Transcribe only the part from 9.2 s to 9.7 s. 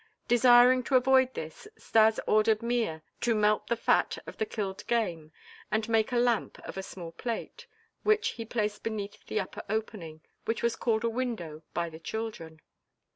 the upper